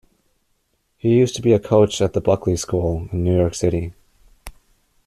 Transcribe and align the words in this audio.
He 0.97 1.15
used 1.15 1.35
to 1.35 1.43
be 1.43 1.53
a 1.53 1.59
coach 1.59 2.01
at 2.01 2.13
the 2.13 2.21
Buckley 2.21 2.55
School 2.55 3.07
in 3.11 3.23
New 3.23 3.37
York 3.37 3.53
City. 3.53 3.93